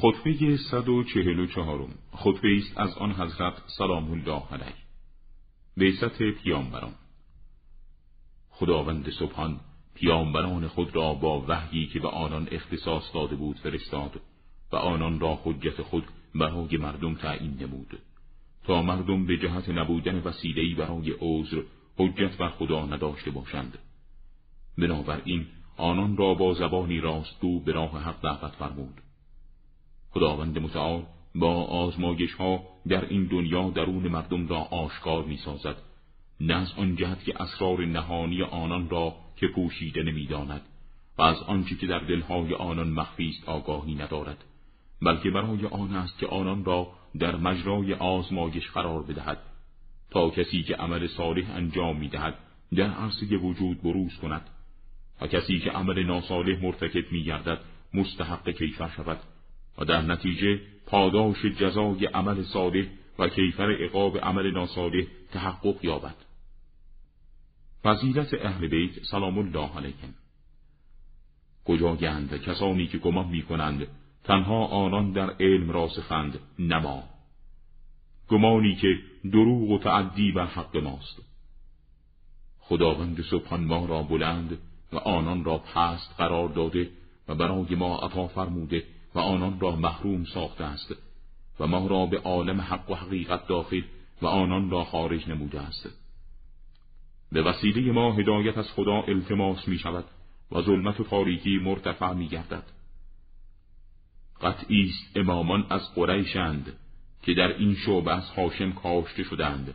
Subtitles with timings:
[0.00, 4.74] خطبه 144 خطبه است از آن حضرت سلام الله علیه.
[5.76, 6.94] بیست پیامبران.
[8.50, 9.60] خداوند سبحان
[9.94, 14.20] پیامبران خود را با وحیی که به آنان اختصاص داده بود فرستاد
[14.72, 16.04] و آنان را حجت خود
[16.34, 17.98] برای مردم تعیین نمود.
[18.64, 21.62] تا مردم به جهت نبودن وسیله‌ای برای عذر
[21.96, 23.78] حجت بر خدا نداشته باشند.
[24.78, 25.46] بنابراین
[25.76, 28.94] آنان را با زبانی راستگو به راه حق دعوت فرمود.
[30.10, 31.02] خداوند متعال
[31.34, 35.76] با آزمایش ها در این دنیا درون مردم را آشکار می سازد
[36.40, 40.62] نه از آن جهت که اسرار نهانی آنان را که پوشیده نمی‌داند
[41.18, 44.44] و از آنچه که در دلهای آنان مخفی است آگاهی ندارد
[45.02, 49.38] بلکه برای آن است که آنان را در مجرای آزمایش قرار بدهد
[50.10, 52.34] تا کسی که عمل صالح انجام می‌دهد
[52.76, 54.50] در عرصه وجود بروز کند
[55.20, 57.58] و کسی که عمل ناصالح مرتکب میگردد
[57.94, 59.18] مستحق کیفر شود.
[59.78, 62.86] و در نتیجه پاداش جزای عمل صالح
[63.18, 66.14] و کیفر عقاب عمل ناصالح تحقق یابد.
[67.82, 70.14] فضیلت اهل بیت سلام الله علیهم.
[71.64, 71.96] کجا
[72.46, 73.86] کسانی که گمان می کنند
[74.24, 77.04] تنها آنان در علم راسخند نما
[78.28, 78.98] گمانی که
[79.32, 81.22] دروغ و تعدی بر حق ماست.
[82.60, 84.58] خداوند سبحان ما را بلند
[84.92, 86.90] و آنان را پست قرار داده
[87.28, 90.94] و برای ما عطا فرموده و آنان را محروم ساخته است
[91.60, 93.82] و ما را به عالم حق و حقیقت داخل
[94.22, 95.88] و آنان را خارج نموده است.
[97.32, 100.04] به وسیله ما هدایت از خدا التماس می شود
[100.52, 102.64] و ظلمت و تاریکی مرتفع می گردد.
[104.42, 106.76] قطعی است امامان از قریشند
[107.22, 109.74] که در این شعبه از حاشم کاشته شدند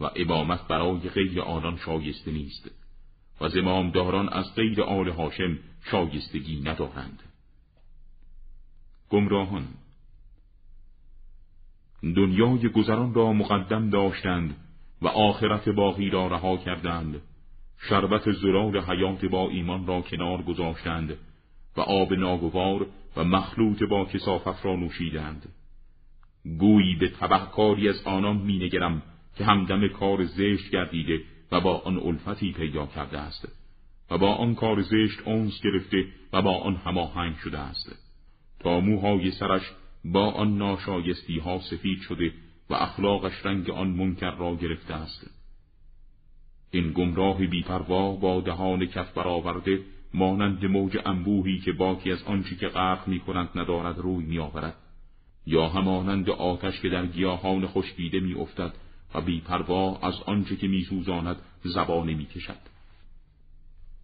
[0.00, 2.70] و امامت برای غیر آنان شایسته نیست
[3.40, 5.58] و زمامداران از غیر آل هاشم
[5.90, 7.29] شایستگی ندارند.
[9.10, 9.64] گمراهان.
[12.02, 14.56] دنیای گذران را مقدم داشتند
[15.02, 17.22] و آخرت باقی را رها کردند.
[17.88, 21.16] شربت زلال حیات با ایمان را کنار گذاشتند
[21.76, 22.86] و آب ناگوار
[23.16, 25.48] و مخلوط با کسافت را نوشیدند.
[26.58, 29.02] گویی به تبهکاری از آنان مینگرم
[29.36, 31.20] که همدم کار زشت گردیده
[31.52, 33.48] و با آن الفتی پیدا کرده است
[34.10, 38.09] و با آن کار زشت اونس گرفته و با آن هماهنگ شده است.
[38.60, 39.62] تا موهای سرش
[40.04, 42.32] با آن ناشایستی ها سفید شده
[42.70, 45.30] و اخلاقش رنگ آن منکر را گرفته است.
[46.70, 49.80] این گمراه بیپروا با دهان کف برآورده
[50.14, 54.74] مانند موج انبوهی که باکی از آنچه که غرق می کند ندارد روی می آورد
[55.46, 58.72] یا همانند آتش که در گیاهان خشکیده می افتد
[59.14, 60.86] و بیپروا از آنچه که می
[61.64, 62.69] زبانه می کشد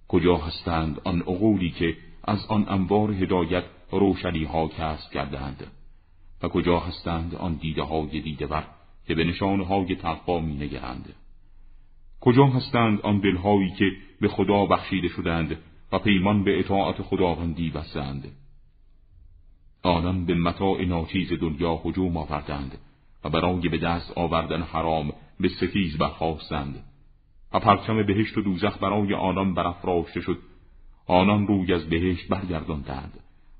[0.08, 5.66] کجا هستند آن عقولی که از آن انوار هدایت روشنی ها کسب کردند
[6.42, 8.64] و کجا هستند آن دیده های دیده بر
[9.06, 11.14] که به نشانه های تقوا می نگرند
[12.20, 15.58] کجا هستند آن دلهایی که به خدا بخشیده شدند
[15.92, 18.32] و پیمان به اطاعت خداوندی بستند
[19.82, 22.78] آنان به متاع ناچیز دنیا هجوم آوردند
[23.24, 26.84] و برای به دست آوردن حرام به ستیز برخواستند
[27.58, 30.38] پرچم بهشت و دوزخ برای آنان برافراشته شد.
[31.06, 33.12] آنان روی از بهشت برگرداندند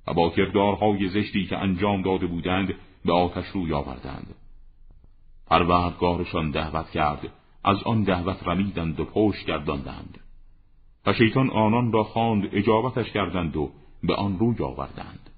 [0.07, 2.75] و با کردارهای زشتی که انجام داده بودند
[3.05, 4.35] به آتش روی آوردند.
[5.47, 7.33] پروردگارشان دعوت کرد
[7.65, 10.19] از آن دعوت رمیدند و پشت گرداندند.
[11.07, 13.71] و شیطان آنان را خواند اجابتش کردند و
[14.03, 15.31] به آن روی آوردند.